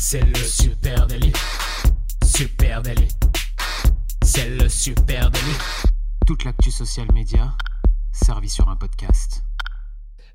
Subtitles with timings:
[0.00, 1.32] C'est le super délit.
[2.24, 3.08] Super délit.
[4.22, 5.58] C'est le super délit.
[6.24, 7.52] Toute l'actu social média
[8.12, 9.42] servie sur un podcast.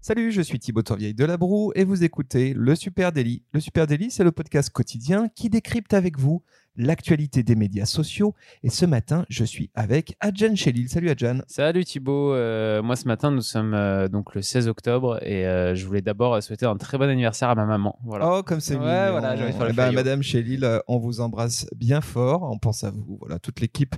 [0.02, 3.42] Salut, je suis Thibaut Tourvieille de La Broue et vous écoutez Le Super Daily.
[3.54, 6.44] Le Super Daily, c'est le podcast quotidien qui décrypte avec vous
[6.76, 8.34] l'actualité des médias sociaux.
[8.64, 10.90] Et ce matin, je suis avec Adjan Chelil.
[10.90, 11.40] Salut Adjan.
[11.48, 12.34] Salut Thibaut.
[12.34, 16.02] Euh, moi ce matin, nous sommes euh, donc le 16 octobre et euh, je voulais
[16.02, 18.00] d'abord souhaiter un très bon anniversaire à ma maman.
[18.04, 18.30] Voilà.
[18.38, 19.12] Oh, comme c'est Ouais, mignon.
[19.20, 19.94] voilà, faire le faillot.
[19.96, 22.44] Madame Chelil, euh, on vous embrasse bien fort.
[22.52, 23.18] On pense à vous.
[23.20, 23.96] Voilà, toute l'équipe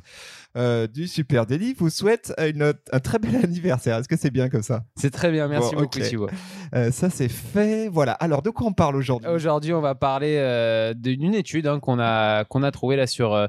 [0.57, 3.98] euh, du Super Daily vous souhaite une- un très bel anniversaire.
[3.98, 4.84] Est-ce que c'est bien comme ça?
[4.96, 6.04] C'est très bien, merci Bon, beaucoup ok.
[6.04, 6.30] Thibaut.
[6.73, 7.88] Euh, Ça, c'est fait.
[7.88, 8.12] Voilà.
[8.13, 9.30] Alors, de quoi on parle aujourd'hui?
[9.30, 13.34] Aujourd'hui, on va parler euh, d'une étude hein, qu'on a qu'on a trouvée là sur
[13.34, 13.48] euh,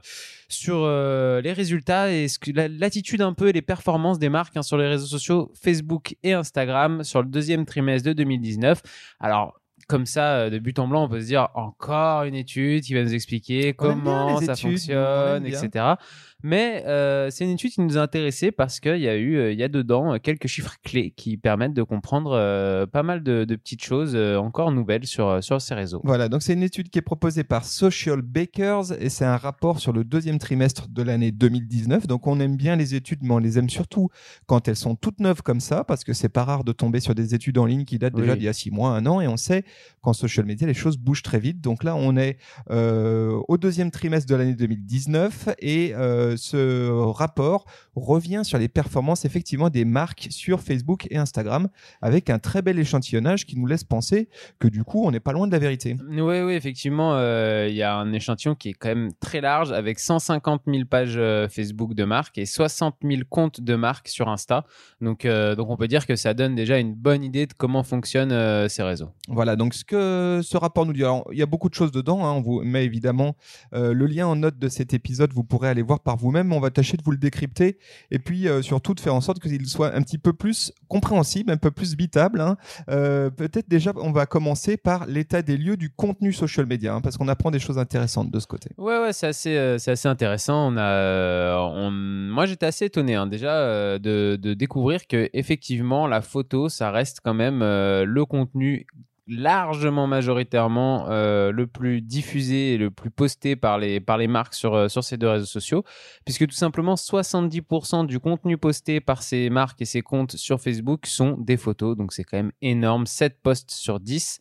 [0.49, 4.77] sur euh, les résultats et l'attitude un peu et les performances des marques hein, sur
[4.77, 8.81] les réseaux sociaux Facebook et Instagram sur le deuxième trimestre de 2019.
[9.21, 12.83] Alors comme ça, euh, de but en blanc, on peut se dire encore une étude
[12.83, 15.95] qui va nous expliquer On comment ça études, fonctionne, etc.
[16.43, 19.53] Mais euh, c'est une étude qui nous a intéressés parce qu'il y a eu, euh,
[19.53, 23.23] il y a dedans euh, quelques chiffres clés qui permettent de comprendre euh, pas mal
[23.23, 26.03] de, de petites choses euh, encore nouvelles sur, sur ces réseaux.
[26.05, 29.81] Voilà, donc c'est une étude qui est proposée par Social Bakers et c'est un rapport
[29.81, 32.07] sur le deuxième trimestre de l'année 2019.
[32.07, 34.11] Donc on aime bien les études, mais on les aime surtout
[34.47, 37.15] quand elles sont toutes neuves comme ça, parce que c'est pas rare de tomber sur
[37.15, 39.29] des études en ligne qui datent déjà d'il y a six mois, un an, et
[39.29, 39.65] on sait
[40.03, 41.63] qu'en social media les choses bougent très vite.
[41.63, 42.37] Donc là, on est
[42.69, 49.71] au deuxième trimestre de l'année 2019 et euh, ce rapport revient sur les performances effectivement
[49.71, 51.69] des marques sur Facebook et Instagram
[52.03, 55.33] avec un très bel échantillonnage qui nous laisse penser que du coup on n'est pas
[55.33, 55.97] loin de la vérité.
[56.09, 59.73] Oui, oui, effectivement, euh, il y a un échantillon qui est quand même très large
[59.73, 64.29] avec 150 000 pages euh, Facebook de marques et 60 000 comptes de marques sur
[64.29, 64.65] Insta.
[65.01, 67.83] Donc, euh, donc on peut dire que ça donne déjà une bonne idée de comment
[67.83, 69.11] fonctionnent euh, ces réseaux.
[69.29, 71.93] Voilà, donc ce que ce rapport nous dit, alors, il y a beaucoup de choses
[71.93, 73.37] dedans, hein, on vous met évidemment
[73.75, 76.61] euh, le lien en note de cet épisode, vous pourrez aller voir par vous-même, on
[76.61, 77.79] va tâcher de vous le décrypter
[78.11, 81.51] et puis euh, surtout de faire en sorte qu'il soit un petit peu plus compréhensible,
[81.53, 82.41] un peu plus bitable.
[82.41, 82.57] hein.
[82.91, 87.01] Euh, Peut-être déjà on va commencer par l'état des lieux du contenu social media, hein,
[87.01, 88.71] parce qu'on apprend des choses intéressantes de ce côté.
[88.79, 90.73] Ouais, ouais, c'est assez, euh, assez intéressant.
[90.73, 96.69] On a, moi, j'étais assez étonné hein, déjà de, de découvrir que effectivement, la photo,
[96.69, 98.87] ça reste quand même le contenu
[99.27, 104.55] largement majoritairement euh, le plus diffusé et le plus posté par les, par les marques
[104.55, 105.85] sur, euh, sur ces deux réseaux sociaux,
[106.25, 111.07] puisque tout simplement 70% du contenu posté par ces marques et ces comptes sur Facebook
[111.07, 114.39] sont des photos, donc c'est quand même énorme, 7 posts sur 10.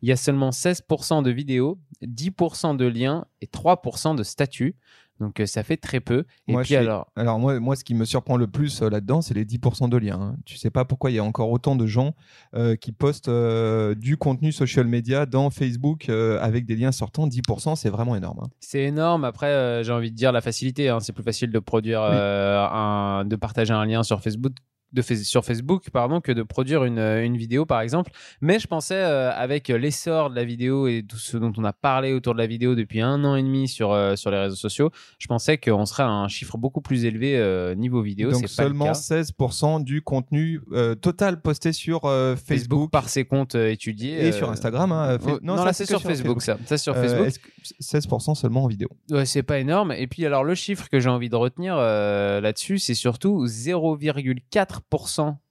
[0.00, 4.76] Il y a seulement 16% de vidéos, 10% de liens et 3% de statuts.
[5.20, 6.24] Donc euh, ça fait très peu.
[6.46, 8.88] Et Moi, puis suis- alors, Alors moi, moi, ce qui me surprend le plus euh,
[8.88, 10.20] là-dedans, c'est les 10% de liens.
[10.20, 10.36] hein.
[10.46, 12.14] Tu sais pas pourquoi il y a encore autant de gens
[12.54, 17.26] euh, qui postent euh, du contenu social media dans Facebook avec des liens sortants.
[17.26, 18.38] 10%, c'est vraiment énorme.
[18.44, 18.48] hein.
[18.60, 19.24] c'est énorme.
[19.24, 20.88] Après, j'ai envie de dire la facilité.
[20.88, 21.00] hein.
[21.00, 22.16] C'est plus facile de produire, Oui.
[22.16, 24.52] un, de partager un lien sur Facebook.
[24.90, 28.10] De sur Facebook pardon que de produire une, euh, une vidéo par exemple
[28.40, 31.74] mais je pensais euh, avec l'essor de la vidéo et tout ce dont on a
[31.74, 34.56] parlé autour de la vidéo depuis un an et demi sur, euh, sur les réseaux
[34.56, 38.48] sociaux je pensais qu'on serait à un chiffre beaucoup plus élevé euh, niveau vidéo Donc
[38.48, 38.92] seulement cas.
[38.92, 40.60] 16% du contenu
[41.02, 44.90] total posté sur Facebook, Facebook, par ses comptes étudiés et sur Instagram.
[44.92, 45.18] hein.
[45.26, 46.56] Oh, non, là c'est sur, Facebook, ça.
[46.64, 47.26] C'est sur Facebook.
[47.26, 47.48] est-ce que-
[47.80, 48.88] 16% seulement en vidéo?
[49.10, 49.92] Ouais, c'est pas énorme.
[49.92, 54.77] Et puis alors le chiffre que j'ai envie de retenir là-dessus, c'est surtout 0,4%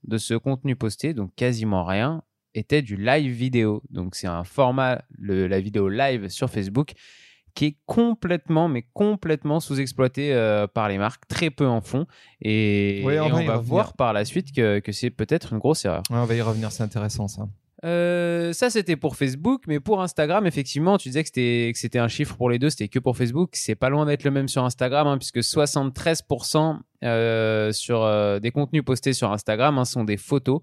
[0.04, 2.24] de ce contenu posté, donc quasiment rien,
[2.54, 3.84] était du live vidéo.
[3.90, 6.94] Donc c'est un format, le- la vidéo live sur Facebook,
[7.54, 12.06] qui est complètement, mais complètement sous-exploité euh, par les marques, très peu en font.
[12.42, 15.84] Et, on et va on voir par la suite que, que c'est peut-être une grosse
[15.86, 16.04] erreur.
[16.12, 17.48] Ouais, on va y revenir, c'est intéressant ça.
[17.84, 22.00] Euh, ça, c'était pour Facebook, mais pour Instagram, effectivement, tu disais que c'était que c'était
[22.00, 23.52] un chiffre pour les deux, c'était que pour Facebook.
[23.54, 28.50] C'est pas loin d'être le même sur Instagram, hein, puisque 73% euh, sur euh, des
[28.50, 30.62] contenus postés sur Instagram hein, sont des photos.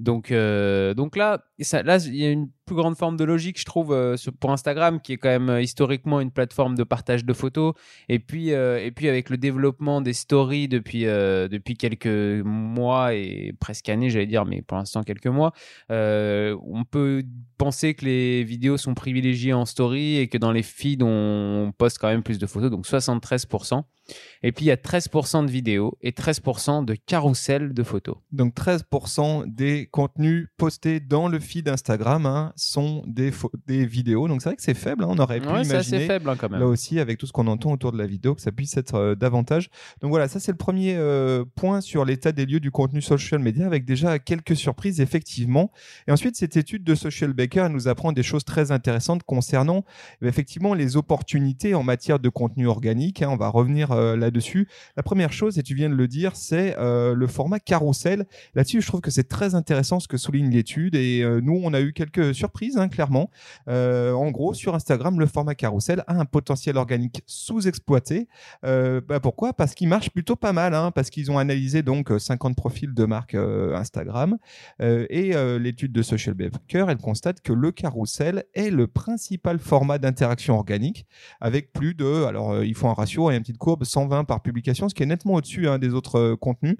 [0.00, 3.64] Donc, euh, donc là, là, il y a une plus grande forme de logique, je
[3.64, 3.96] trouve,
[4.40, 7.74] pour Instagram, qui est quand même historiquement une plateforme de partage de photos.
[8.08, 13.88] Et puis, et puis avec le développement des stories depuis depuis quelques mois et presque
[13.88, 15.52] années, j'allais dire, mais pour l'instant quelques mois.
[15.88, 17.22] On peut
[17.56, 21.98] penser que les vidéos sont privilégiées en story et que dans les feeds, on poste
[21.98, 23.84] quand même plus de photos, donc 73%.
[24.42, 28.16] Et puis il y a 13% de vidéos et 13% de carousel de photos.
[28.32, 33.32] Donc 13% des contenus postés dans le feed Instagram hein, sont des,
[33.66, 34.28] des vidéos.
[34.28, 35.04] Donc c'est vrai que c'est faible.
[35.04, 35.08] Hein.
[35.10, 36.60] On aurait pu imaginer assez faible hein, quand même.
[36.60, 38.94] là aussi avec tout ce qu'on entend autour de la vidéo que ça puisse être
[38.94, 39.70] euh, davantage.
[40.00, 43.40] Donc voilà, ça c'est le premier euh, point sur l'état des lieux du contenu social
[43.40, 45.72] media avec déjà quelques surprises effectivement.
[46.06, 49.84] Et ensuite cette étude de Social Baker nous apprend des choses très intéressantes concernant
[50.22, 53.22] effectivement les opportunités en matière de contenu organique.
[53.22, 53.30] Hein.
[53.30, 54.68] on va revenir euh, là-dessus.
[54.96, 58.26] La première chose, et tu viens de le dire, c'est le format carrousel.
[58.54, 61.80] Là-dessus, je trouve que c'est très intéressant ce que souligne l'étude et nous, on a
[61.80, 63.30] eu quelques surprises, hein, clairement.
[63.66, 68.28] en gros, sur Instagram, le format carrousel a un potentiel organique sous-exploité.
[68.62, 69.52] Bah, pourquoi?
[69.52, 72.94] Parce qu'il marche plutôt pas mal, hein, parce qu'ils ont analysé donc 50 euh, profils
[72.94, 74.38] de marques euh, Instagram
[74.80, 79.98] euh, et l'étude de Social Baker, elle constate que le carrousel est le principal format
[79.98, 81.06] d'interaction organique
[81.40, 84.88] avec plus de, alors il faut un ratio et une petite courbe 120 par publication,
[84.88, 86.76] ce qui est nettement au-dessus hein, des autres contenus.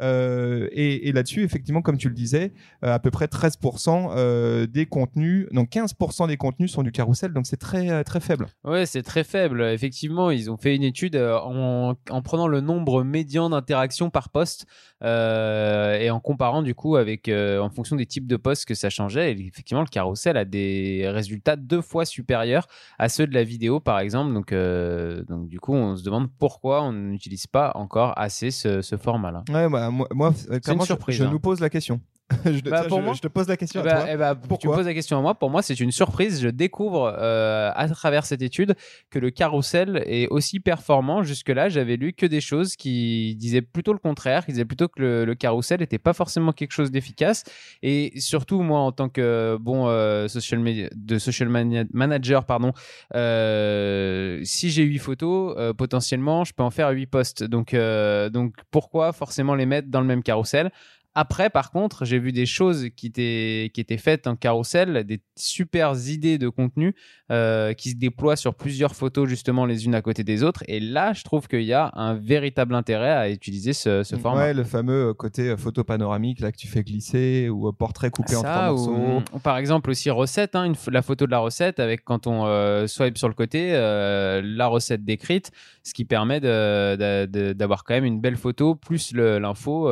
[0.00, 2.52] et, et là-dessus, effectivement, comme tu le disais,
[2.82, 7.56] à peu près 13% des contenus, donc 15% des contenus sont du carrousel, donc c'est
[7.56, 8.46] très très faible.
[8.64, 9.62] Ouais, c'est très faible.
[9.62, 14.66] Effectivement, ils ont fait une étude en, en prenant le nombre médian d'interactions par poste
[15.02, 18.74] euh, et en comparant du coup avec euh, en fonction des types de postes que
[18.74, 19.32] ça changeait.
[19.32, 22.66] Effectivement, le carrousel a des résultats deux fois supérieurs
[22.98, 24.34] à ceux de la vidéo, par exemple.
[24.34, 28.82] Donc, euh, donc du coup, on se demande pourquoi on n'utilise pas encore assez ce,
[28.96, 29.44] format-là.
[29.48, 30.32] Ouais, bah, moi, moi
[30.68, 31.32] une surprise, je, je hein.
[31.32, 32.00] nous pose la question.
[32.44, 34.06] je, bah, je, te pose la question à bah, toi.
[34.10, 35.34] Eh bah, tu poses la question à moi.
[35.34, 36.40] Pour moi, c'est une surprise.
[36.40, 38.74] Je découvre euh, à travers cette étude
[39.10, 41.22] que le carrousel est aussi performant.
[41.22, 45.00] Jusque-là, j'avais lu que des choses qui disaient plutôt le contraire, qui disaient plutôt que
[45.00, 47.44] le, le carrousel n'était pas forcément quelque chose d'efficace.
[47.82, 51.48] Et surtout, moi, en tant que bon euh, social media, de social
[51.92, 52.72] manager, pardon,
[53.14, 57.44] euh, si j'ai 8 photos, euh, potentiellement, je peux en faire 8 posts.
[57.44, 60.70] Donc, euh, donc pourquoi forcément les mettre dans le même carrousel?
[61.14, 65.20] Après, par contre, j'ai vu des choses qui étaient, qui étaient faites en carrousel, des
[65.36, 66.94] super idées de contenu
[67.32, 70.62] euh, qui se déploient sur plusieurs photos justement les unes à côté des autres.
[70.68, 74.40] Et là, je trouve qu'il y a un véritable intérêt à utiliser ce, ce format.
[74.40, 78.10] Ouais, le fameux euh, côté euh, photo panoramique là que tu fais glisser ou portrait
[78.10, 79.22] coupé en trois morceaux.
[79.42, 83.28] par exemple aussi recette, hein, la photo de la recette avec quand on swipe sur
[83.28, 85.50] le côté, la recette décrite,
[85.82, 89.90] ce qui permet d'avoir quand même une belle photo plus l'info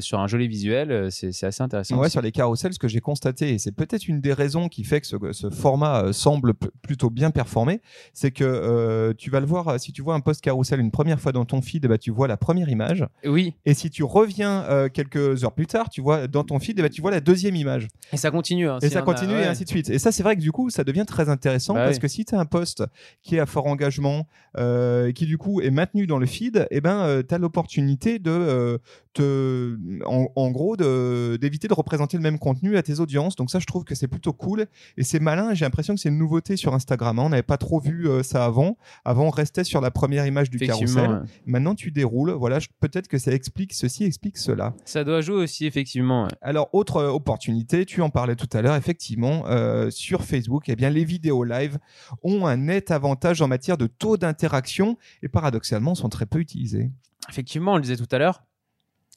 [0.00, 1.98] sur un joli visuel, euh, c'est assez intéressant.
[1.98, 4.84] Ouais, sur les carousels, ce que j'ai constaté, et c'est peut-être une des raisons qui
[4.84, 7.80] fait que ce, format euh, semble plutôt bien performer,
[8.12, 11.20] c'est que euh, tu vas le voir, si tu vois un post carousel une première
[11.20, 13.04] fois dans ton feed, bah, tu vois la première image.
[13.24, 13.54] Oui.
[13.64, 17.00] Et si tu reviens quelques heures plus tard, tu vois dans ton feed, bah, tu
[17.00, 17.88] vois la deuxième image.
[18.12, 18.68] Et ça continue.
[18.68, 19.90] Hein, et ça continue et ainsi de suite.
[19.90, 22.24] Et ça, c'est vrai que du coup, ça devient très intéressant bah parce que si
[22.24, 22.84] tu as un post
[23.22, 24.26] qui est à fort engagement,
[24.56, 28.80] qui du coup est maintenu dans le feed, et eh ben, tu as l'opportunité de
[29.12, 33.36] te, en en gros d'éviter de, représenter le même contenu à tes audiences.
[33.36, 34.66] Donc ça, je trouve que c'est plutôt cool
[34.96, 35.54] et c'est malin.
[35.54, 37.18] J'ai l'impression que c'est une nouveauté sur Instagram.
[37.18, 37.24] Hein.
[37.24, 38.76] On n'avait pas trop vu euh, ça avant.
[39.04, 41.22] Avant, on restait sur la première image du carrousel.
[41.46, 42.32] Maintenant, tu déroules.
[42.32, 44.74] Voilà, peut-être que ça explique ceci, explique cela.
[44.84, 46.28] Ça doit jouer aussi, effectivement.
[46.40, 50.76] Alors, autre euh, opportunité, tu en parlais tout à l'heure, effectivement, euh, sur Facebook, eh
[50.76, 51.78] bien, les vidéos live
[52.22, 56.90] ont un net avantage en matière de taux d'interaction et paradoxalement sont très peu utilisées.
[57.28, 58.44] Effectivement, on le disait tout à l'heure,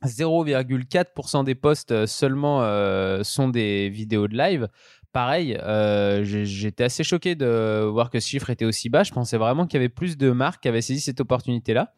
[0.05, 4.67] 0,4% des posts euh, seulement euh, sont des vidéos de live.
[5.11, 9.03] Pareil, euh, j'étais assez choqué de voir que ce chiffre était aussi bas.
[9.03, 11.93] Je pensais vraiment qu'il y avait plus de marques qui avaient saisi cette opportunité-là.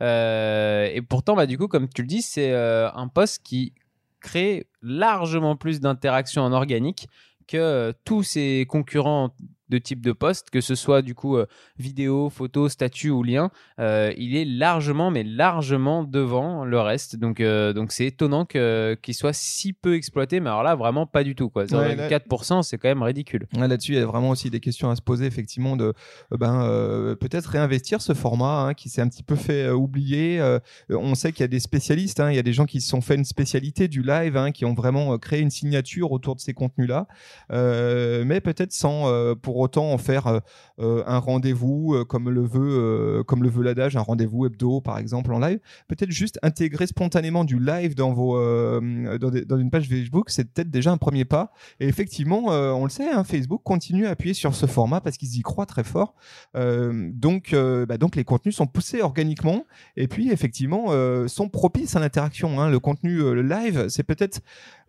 [0.00, 3.74] et pourtant, bah, du coup, comme tu le dis, c'est un post qui
[4.20, 7.06] crée largement plus d'interactions en organique
[7.46, 9.32] que tous ses concurrents
[9.68, 11.46] de type de poste, que ce soit du coup euh,
[11.78, 17.16] vidéo, photo, statut ou lien, euh, il est largement, mais largement devant le reste.
[17.16, 21.24] Donc, euh, donc c'est étonnant qu'il soit si peu exploité, mais alors là, vraiment pas
[21.24, 21.50] du tout.
[21.50, 21.64] Quoi.
[21.64, 23.46] 0,4%, c'est quand même ridicule.
[23.56, 25.92] là-dessus, il y a vraiment aussi des questions à se poser, effectivement, de
[26.30, 30.58] ben, peut-être réinvestir ce format hein, qui s'est un petit peu fait oublier.
[30.90, 32.88] on sait qu'il y a des spécialistes, hein, il y a des gens qui se
[32.88, 36.40] sont fait une spécialité du live, hein, qui ont vraiment créé une signature autour de
[36.40, 37.06] ces contenus-là,
[37.50, 40.40] mais peut-être sans pour autant en faire
[40.80, 44.80] euh, euh, un rendez-vous euh, comme le veut comme le veut l'adage, un rendez-vous hebdo
[44.80, 45.60] par exemple en live.
[45.86, 50.90] Peut-être juste intégrer spontanément du live dans vos dans, une page Facebook, c'est peut-être déjà
[50.90, 51.52] un premier pas.
[51.80, 55.36] Et effectivement, on le sait, hein, Facebook continue à appuyer sur ce format parce qu'ils
[55.36, 56.14] y croient très fort.
[56.54, 59.64] donc bah, donc les contenus sont poussés organiquement
[59.96, 60.86] et puis effectivement
[61.28, 62.60] sont propices à l'interaction.
[62.60, 62.70] Hein.
[62.70, 64.40] Le contenu live, c'est peut-être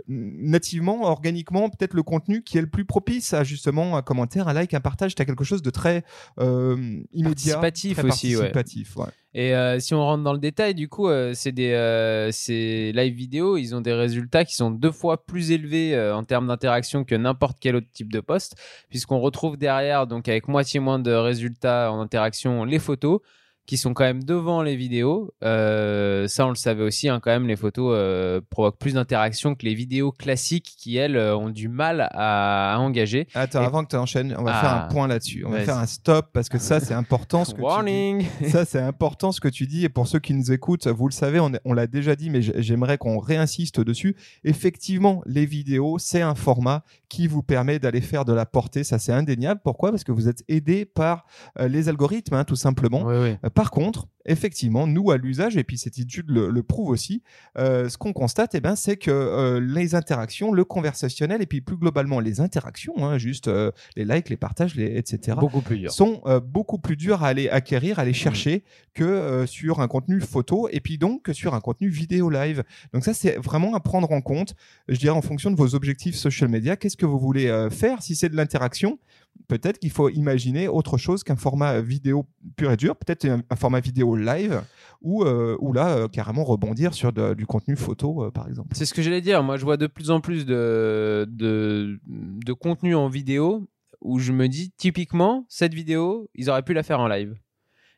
[0.07, 4.53] nativement, organiquement, peut-être le contenu qui est le plus propice à justement un commentaire, à
[4.53, 6.03] like, un partage, tu as quelque chose de très
[6.39, 6.75] euh,
[7.13, 7.59] immédiat.
[7.59, 8.51] Participatif très aussi, ouais.
[8.51, 9.13] participatif, ouais.
[9.33, 12.91] Et euh, si on rentre dans le détail, du coup, euh, c'est des euh, ces
[12.93, 17.03] live vidéo, ils ont des résultats qui sont deux fois plus élevés en termes d'interaction
[17.03, 18.55] que n'importe quel autre type de post,
[18.89, 23.21] puisqu'on retrouve derrière, donc avec moitié moins de résultats en interaction, les photos
[23.69, 25.31] qui sont quand même devant les vidéos.
[25.43, 29.53] Euh, ça, on le savait aussi, hein, quand même, les photos euh, provoquent plus d'interaction
[29.53, 33.27] que les vidéos classiques qui, elles, euh, ont du mal à, à engager.
[33.35, 34.61] Attends, Et- avant que tu enchaînes, on va Ah.
[34.61, 35.43] faire un point là-dessus.
[35.45, 37.67] On va faire un stop parce que ça, c'est important ce que tu dis.
[37.67, 39.85] Warning Ça, c'est important ce que tu dis.
[39.85, 42.41] Et pour ceux qui nous écoutent, vous le savez, on, on l'a déjà dit, mais
[42.41, 44.15] j'aimerais qu'on réinsiste dessus.
[44.43, 48.83] Effectivement, les vidéos, c'est un format qui vous permet d'aller faire de la portée.
[48.83, 49.61] Ça, c'est indéniable.
[49.63, 49.91] Pourquoi?
[49.91, 51.25] Parce que vous êtes aidé par
[51.59, 53.03] les algorithmes, hein, tout simplement.
[53.03, 53.35] Oui, oui.
[53.59, 57.23] Par contre, effectivement, nous à l'usage, et puis cette étude le, le prouve aussi,
[57.57, 61.59] euh, ce qu'on constate, eh ben, c'est que euh, les interactions, le conversationnel, et puis
[61.59, 65.77] plus globalement les interactions, hein, juste euh, les likes, les partages, les, etc., Beaucoup plus
[65.77, 65.91] dur.
[65.91, 68.63] sont beaucoup plus durs à aller acquérir, à aller chercher
[68.93, 72.63] que sur un contenu photo, et puis donc que sur un contenu vidéo live.
[72.93, 74.55] Donc ça, c'est vraiment à prendre en compte,
[74.87, 76.77] je dirais, en fonction de vos objectifs social media.
[76.77, 78.01] Qu'est-ce que vous voulez faire?
[78.03, 78.99] Si c'est de l'interaction,
[79.47, 83.79] peut-être qu'il faut imaginer autre chose qu'un format vidéo pur et dur, peut-être un, format
[83.79, 84.61] vidéo live,
[85.01, 88.69] ou, euh, là, euh, carrément rebondir sur du contenu photo, euh, par exemple.
[88.73, 89.43] C'est ce que j'allais dire.
[89.43, 93.67] Moi, je vois de plus en plus de, de, de contenu en vidéo
[94.01, 97.35] où je me dis, typiquement, cette vidéo, ils auraient pu la faire en live.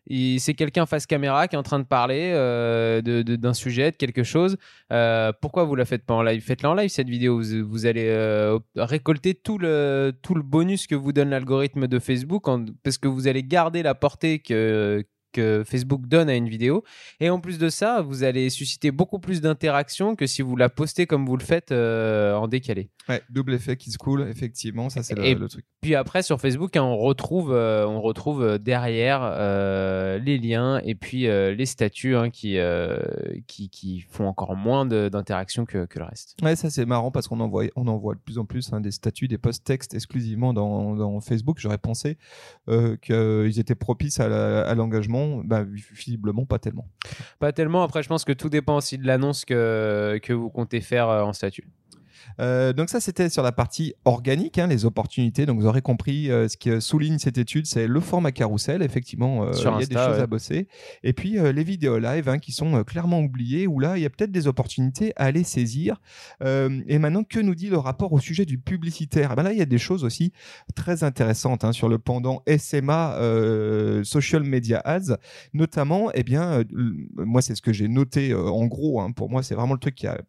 [0.10, 4.24] C'est quelqu'un face caméra qui est en train de parler euh, d'un sujet, de quelque
[4.24, 4.58] chose.
[4.92, 6.42] Euh, pourquoi vous la faites pas en live?
[6.42, 7.42] Faites-la en live cette vidéo.
[7.42, 12.00] Vous, vous allez euh, récolter tout le, tout le bonus que vous donne l'algorithme de
[12.00, 12.46] Facebook
[12.84, 16.84] parce que vous allez garder la portée que, que Facebook donne à une vidéo.
[17.20, 20.70] Et en plus de ça, vous allez susciter beaucoup plus d'interactions que si vous la
[20.70, 22.90] postez comme vous le faites euh, en décalé.
[23.10, 25.66] Ouais, double effet qui se coule, effectivement, ça c'est le, truc.
[25.82, 30.80] Puis après sur Facebook, hein, on retrouve, euh, on retrouve euh, derrière euh, les liens
[30.84, 32.58] et puis les statuts hein, qui,
[33.48, 36.38] qui, qui font encore moins d'interactions que, que le reste.
[36.44, 38.72] Ouais, ça c'est marrant parce qu'on en voit, on en voit de plus en plus
[38.74, 41.58] hein, des statuts, des posts textes exclusivement dans, dans Facebook.
[41.60, 42.18] J'aurais pensé
[42.68, 44.68] qu'ils étaient propices à la-
[45.44, 46.88] Bah, visiblement, pas tellement.
[47.40, 47.84] Pas tellement.
[47.84, 51.24] Après, je pense que tout dépend aussi de l'annonce que, que vous comptez faire euh,
[51.24, 51.68] en statut.
[52.40, 55.46] Euh, donc ça, c'était sur la partie organique, hein, les opportunités.
[55.46, 58.82] Donc vous aurez compris, euh, ce qui euh, souligne cette étude, c'est le format carrousel.
[58.82, 60.22] Effectivement, euh, il y Sur a des choses ouais.
[60.22, 60.68] à bosser.
[61.04, 64.10] Et puis les vidéos live, hein, qui sont clairement oubliées, où là, il y a
[64.10, 66.02] peut-être des opportunités à aller saisir.
[66.44, 69.32] Et maintenant, que nous dit le rapport au sujet du publicitaire?
[69.34, 70.32] Eh ben Là, il y a des choses aussi
[70.76, 73.18] très intéressantes hein, sur le pendant SMA,
[74.04, 75.18] Social Media Ads.
[75.54, 76.64] Notamment, eh bien,
[77.16, 79.02] moi, c'est ce que j'ai noté en gros.
[79.16, 80.20] pour moi, c'est vraiment le truc qui a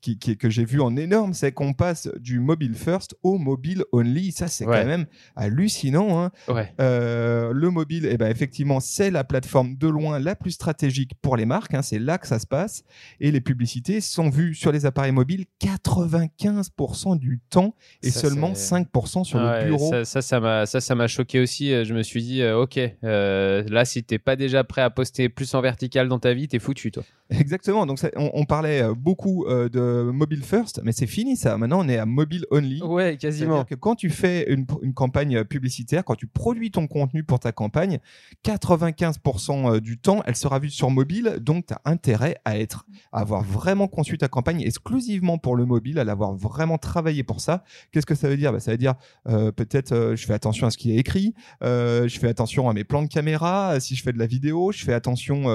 [0.00, 3.84] qui, qui- que j'ai vu en énorme, c'est qu'on passe du mobile first au mobile
[3.92, 4.32] only.
[4.32, 4.80] Ça, c'est Ouais.
[4.80, 6.20] quand même hallucinant.
[6.24, 6.30] hein.
[6.48, 6.72] Ouais.
[6.80, 11.36] Euh, le mobile, eh ben, effectivement, c'est la plateforme de loin la plus stratégique pour
[11.36, 11.74] les marques.
[11.74, 11.82] hein.
[11.82, 12.82] C'est là que ça se passe.
[13.20, 18.54] Et les publicités sont vues sur les appareils mobiles 95% du temps et Ça, seulement
[18.54, 20.04] c'est- 5% sur Ouais, le bureau.
[20.04, 21.68] Ça, ça, m'a, ça, ça choqué aussi.
[21.84, 25.28] Je me suis dit, euh, ok, euh, là, si t'es pas déjà prêt à poster
[25.28, 27.02] plus en vertical dans ta vie, t'es foutu, toi.
[27.30, 27.86] Exactement.
[27.86, 31.58] Donc, on, on parlait beaucoup de mobile first, mais c'est fini ça.
[31.58, 32.80] Maintenant, on est à mobile only.
[32.82, 33.64] Ouais, quasiment.
[33.64, 37.50] Que quand tu fais une, une campagne publicitaire, quand tu produis ton contenu pour ta
[37.50, 37.98] campagne,
[38.44, 41.38] 95% euh, du temps, elle sera vue sur mobile.
[41.40, 45.64] Donc, tu as intérêt à être, à avoir vraiment conçu ta campagne exclusivement pour le
[45.64, 47.64] mobile, à l'avoir vraiment travaillé pour ça.
[47.90, 48.52] Qu'est-ce que ça veut dire?
[48.52, 48.94] Bah, Ça veut dire
[49.28, 52.68] euh, peut-être euh, je fais attention à ce qui est écrit, euh, je fais attention
[52.68, 55.48] à mes plans de caméra, si je fais de la vidéo, je fais attention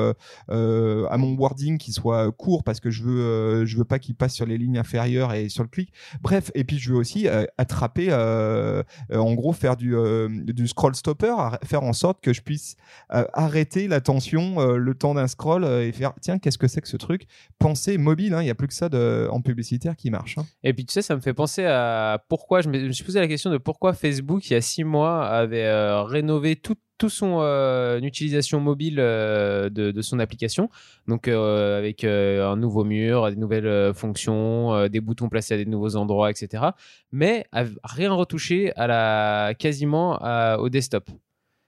[0.49, 4.33] à mon wording qui soit court parce que je veux, je veux pas qu'il passe
[4.33, 5.91] sur les lignes inférieures et sur le clic.
[6.21, 9.95] Bref, et puis je veux aussi euh, attraper, euh, euh, en gros, faire du,
[10.67, 12.75] scroll stopper, faire en sorte que je puisse
[13.09, 17.23] arrêter l'attention le temps d'un scroll et faire tiens, qu'est-ce que c'est que ce truc?
[17.59, 20.37] Penser mobile, hein, il n'y a plus que ça de, en publicitaire qui marche.
[20.37, 20.45] hein.
[20.63, 23.03] Et puis tu sais, ça me fait penser à pourquoi je me, je me suis
[23.03, 25.71] posé la question de pourquoi Facebook il y a six mois avait
[26.03, 30.69] rénové tout tout son euh, utilisation mobile euh, de, son application,
[31.07, 35.95] donc euh, avec un nouveau mur, des nouvelles fonctions, des boutons placés à des nouveaux
[35.95, 36.63] endroits, etc.
[37.11, 37.47] Mais
[37.83, 40.19] rien retouché à la quasiment
[40.59, 41.09] au desktop.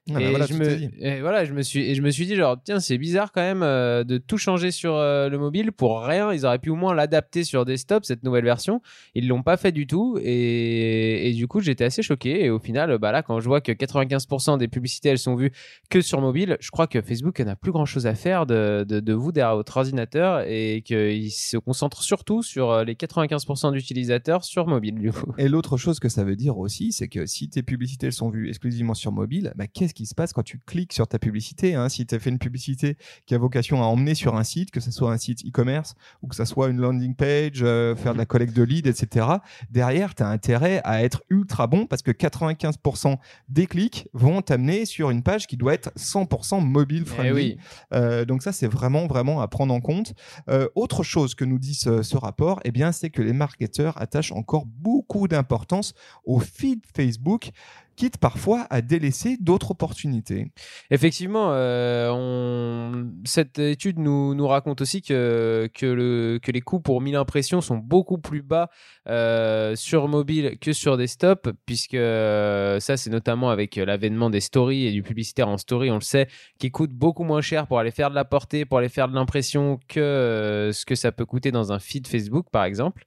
[0.09, 2.25] Ah bah et, voilà, je me, et voilà, je me suis, et je me suis
[2.25, 5.71] dit genre tiens c'est bizarre quand même euh, de tout changer sur euh, le mobile
[5.71, 6.33] pour rien.
[6.33, 8.81] Ils auraient pu au moins l'adapter sur desktop cette nouvelle version.
[9.15, 12.43] Ils l'ont pas fait du tout et, et du coup j'étais assez choqué.
[12.43, 15.51] Et au final bah là quand je vois que 95% des publicités elles sont vues
[15.89, 18.99] que sur mobile, je crois que Facebook n'a plus grand chose à faire de, de,
[18.99, 24.43] de vous derrière votre ordinateur et qu'il se concentre surtout sur euh, les 95% d'utilisateurs
[24.43, 25.33] sur mobile du coup.
[25.37, 28.29] Et l'autre chose que ça veut dire aussi, c'est que si tes publicités elles sont
[28.29, 31.75] vues exclusivement sur mobile, bah, qu'est-ce qui se passe quand tu cliques sur ta publicité
[31.75, 34.71] hein Si tu as fait une publicité qui a vocation à emmener sur un site,
[34.71, 38.13] que ce soit un site e-commerce ou que ce soit une landing page, euh, faire
[38.13, 39.27] de la collecte de leads, etc.,
[39.69, 43.17] derrière, tu as intérêt à être ultra bon parce que 95%
[43.49, 47.33] des clics vont t'amener sur une page qui doit être 100% mobile Eh friendly.
[47.33, 47.57] oui.
[47.93, 50.13] Euh, donc ça, c'est vraiment, vraiment à prendre en compte.
[50.49, 54.01] Euh, autre chose que nous dit ce, ce rapport, eh bien, c'est que les marketeurs
[54.01, 55.93] attachent encore beaucoup d'importance
[56.25, 57.51] au feed Facebook,
[57.95, 60.51] quitte parfois à délaisser d'autres opportunités.
[60.89, 67.15] Effectivement, euh, cette étude nous, raconte aussi que, que, le, que les coûts pour 1000
[67.15, 68.69] impressions sont beaucoup plus bas
[69.07, 74.87] euh, sur mobile que sur desktop, puisque euh, ça, c'est notamment avec l'avènement des stories
[74.87, 76.27] et du publicitaire en story, on le sait,
[76.59, 79.15] qui coûte beaucoup moins cher pour aller faire de la portée, pour aller faire de
[79.15, 83.05] l'impression que ce que ça peut coûter dans un feed Facebook, par exemple.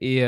[0.00, 0.20] Et,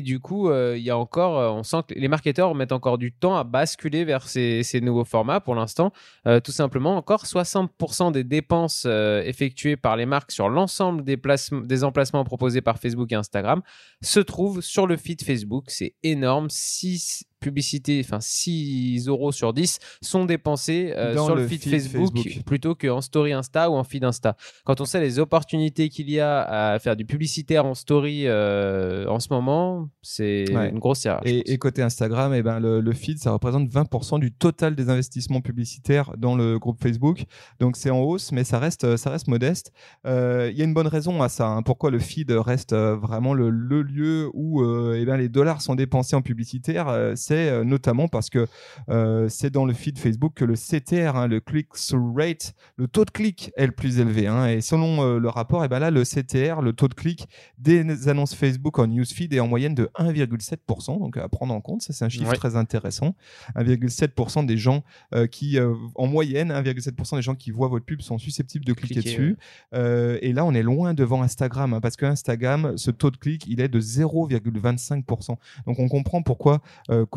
[0.00, 3.36] du coup, il y a encore, on sent que les marketeurs mettent encore du temps
[3.36, 5.92] à basculer vers ces, nouveaux formats pour l'instant.
[6.26, 11.84] Euh, tout simplement, encore 60% des dépenses euh, effectuées par les marques sur l'ensemble des
[11.84, 13.62] emplacements proposés par Facebook et Instagram
[14.02, 15.64] se trouvent sur le feed Facebook.
[15.68, 16.48] C'est énorme.
[16.48, 22.16] 6 publicités, enfin 6 euros sur 10 sont dépensés euh, sur le, feed, feed Facebook,
[22.16, 22.44] Facebook.
[22.44, 24.36] plutôt qu'en story Insta ou en feed Insta.
[24.64, 29.06] Quand on sait les opportunités qu'il y a à faire du publicitaire en story euh,
[29.08, 30.70] en ce moment, c'est Ouais.
[30.70, 31.20] une grosse erreur.
[31.24, 34.88] Et, et côté Instagram, eh ben, le, le feed, ça représente 20% du total des
[34.88, 37.24] investissements publicitaires dans le groupe Facebook.
[37.60, 39.72] Donc c'est en hausse, mais ça reste, ça reste modeste.
[40.06, 41.46] Euh, Il y a une bonne raison à ça.
[41.48, 41.62] hein.
[41.62, 45.74] Pourquoi le feed reste vraiment le, le lieu où euh, eh ben, les dollars sont
[45.74, 46.88] dépensés en publicitaire
[47.28, 48.46] C'est euh, notamment parce que
[48.88, 53.04] euh, c'est dans le feed Facebook que le CTR, hein, le click-through rate, le taux
[53.04, 54.26] de clic est le plus élevé.
[54.28, 54.46] hein.
[54.46, 58.08] Et selon euh, le rapport, eh ben là, le CTR, le taux de clic des
[58.08, 60.98] annonces Facebook en newsfeed est en moyenne de 1,7%.
[61.00, 62.36] Donc à prendre en compte, ça c'est un chiffre Ouais.
[62.36, 63.14] très intéressant.
[63.56, 64.82] 1,7% des gens
[65.14, 68.72] euh, qui, euh, en moyenne, 1,7% des gens qui voient votre pub sont susceptibles de
[68.72, 69.36] cliquer Cliquer, dessus.
[69.74, 73.18] Euh, et là, on est loin devant Instagram, hein, parce que Instagram, ce taux de
[73.18, 75.36] clic, il est de 0,25%.
[75.66, 76.62] Donc on comprend pourquoi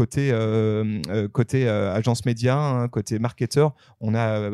[0.01, 4.50] côté euh, euh, côté euh, agence média, hein, côté marketeur, on a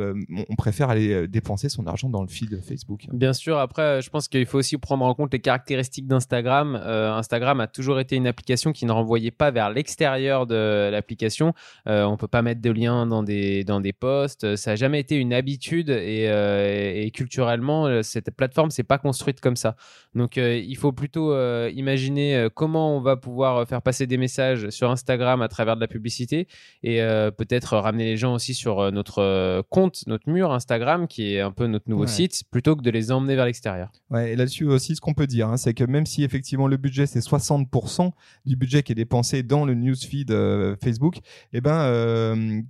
[0.49, 3.05] on préfère aller dépenser son argent dans le feed Facebook.
[3.13, 6.75] Bien sûr, après, je pense qu'il faut aussi prendre en compte les caractéristiques d'Instagram.
[6.75, 11.53] Instagram a toujours été une application qui ne renvoyait pas vers l'extérieur de l'application.
[11.85, 14.57] On peut pas mettre de liens dans des, dans des posts.
[14.57, 19.77] Ça n'a jamais été une habitude et, culturellement, cette plateforme s'est pas construite comme ça.
[20.13, 21.33] Donc, il faut plutôt
[21.69, 25.87] imaginer comment on va pouvoir faire passer des messages sur Instagram à travers de la
[25.87, 26.47] publicité
[26.83, 31.07] et euh, peut-être ramener les gens aussi sur euh, notre euh, compte, notre mur Instagram,
[31.07, 32.07] qui est un peu notre nouveau Ouais.
[32.07, 33.91] site, plutôt que de les emmener vers l'extérieur.
[34.09, 36.77] Ouais, et là-dessus aussi, ce qu'on peut dire, hein, c'est que même si effectivement le
[36.77, 38.11] budget c'est 60%
[38.45, 41.17] du budget qui est dépensé dans le newsfeed euh, Facebook,
[41.53, 42.61] eh ben euh,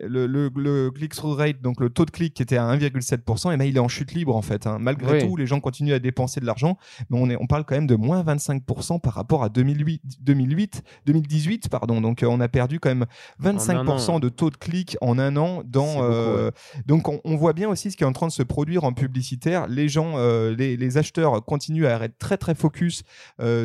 [0.00, 3.56] le, le, le click-through rate, donc le taux de clic qui était à 1,7%, eh
[3.56, 4.66] ben il est en chute libre en fait.
[4.66, 4.78] hein.
[4.80, 5.26] Malgré Oui.
[5.28, 6.76] tout, les gens continuent à dépenser de l'argent,
[7.10, 10.82] mais on est, on parle quand même de moins 25% par rapport à 2008, 2008,
[11.06, 12.00] 2018, pardon.
[12.00, 13.06] Donc euh, on a perdu quand même
[13.42, 14.20] 25% an.
[14.20, 16.50] de taux de clic en un an C'est dans beaucoup, euh,
[16.86, 18.92] donc on, on voit bien aussi ce qui est en train de se produire en
[18.92, 19.66] publicitaire.
[19.68, 23.02] Les gens, euh, les, les acheteurs continuent à être très très focus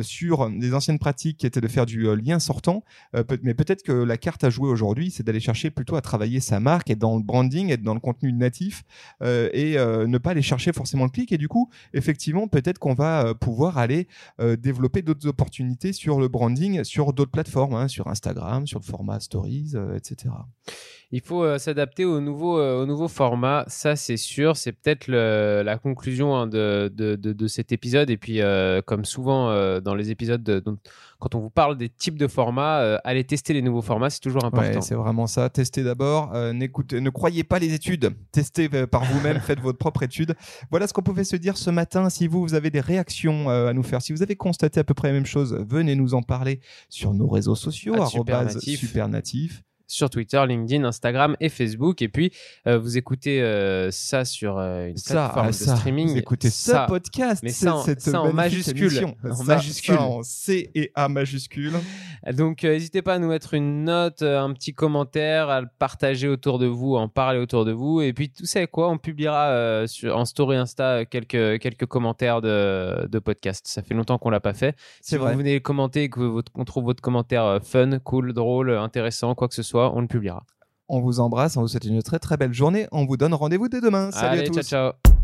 [0.02, 2.84] sur les anciennes pratiques qui étaient de faire du lien sortant.
[3.42, 6.60] Mais peut-être que la carte à jouer aujourd'hui, c'est d'aller chercher plutôt à travailler sa
[6.60, 8.82] marque, être dans le branding, être dans le contenu natif
[9.22, 11.32] et ne pas aller chercher forcément le clic.
[11.32, 14.08] Et du coup, effectivement, peut-être qu'on va pouvoir aller
[14.38, 19.20] développer d'autres opportunités sur le branding, sur d'autres plateformes, hein, sur Instagram, sur le format
[19.20, 20.34] Stories, euh, etc.
[21.12, 24.56] Il faut euh, s'adapter au nouveau, euh, au nouveau format, ça c'est sûr.
[24.56, 28.10] C'est peut-être la conclusion hein, de, de, de, de cet épisode.
[28.10, 28.40] Et puis,
[28.86, 30.78] comme souvent dans les épisodes, de- dont-
[31.18, 34.44] quand on vous parle des types de formats, allez tester les nouveaux formats, c'est toujours
[34.44, 34.70] important.
[34.76, 35.50] Ouais, c'est vraiment ça.
[35.50, 36.32] Testez d'abord.
[36.54, 38.14] N'écoutez, ne croyez pas les études.
[38.32, 39.38] Testez par vous-même.
[39.40, 40.34] faites votre propre étude.
[40.70, 42.08] Voilà ce qu'on pouvait se dire ce matin.
[42.08, 44.94] Si vous, vous avez des réactions à nous faire, si vous avez constaté à peu
[44.94, 47.94] près la même chose, venez nous en parler sur nos réseaux sociaux.
[48.30, 48.80] Super arrobase Natif.
[48.80, 49.62] Super Natif.
[49.90, 52.00] Sur Twitter, LinkedIn, Instagram et Facebook.
[52.02, 52.32] Et puis,
[52.66, 56.08] euh, vous écoutez euh, ça sur euh, une Ça, plateforme ah, de ça, streaming.
[56.10, 58.78] Vous écoutez ce Ça, podcast, mais ça en- cette ça en majuscule.
[58.84, 59.16] émission.
[59.24, 59.94] En Ça- majuscule.
[59.96, 61.72] ça en C et A majuscule.
[62.32, 66.28] Donc, euh, n'hésitez pas à nous mettre une note, un petit commentaire, à le partager
[66.28, 68.00] autour de vous, à en parler autour de vous.
[68.00, 73.06] Et puis, tu sais quoi, on publiera sur, en story Insta quelques, quelques commentaires de,
[73.08, 73.66] de podcast.
[73.66, 74.76] Ça fait longtemps qu'on l'a pas fait.
[75.00, 75.34] Si vous vrai.
[75.36, 79.54] venez commenter et que votre- qu'on trouve votre commentaire fun, cool, drôle, intéressant, quoi que
[79.54, 80.44] ce soit, on le publiera.
[80.88, 82.86] On vous embrasse, on vous souhaite une très très belle journée.
[82.92, 84.10] On vous donne rendez-vous dès demain.
[84.10, 84.62] Salut Allez, à tous.
[84.68, 85.19] ciao, ciao.